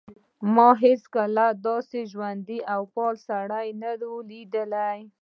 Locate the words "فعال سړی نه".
2.93-3.91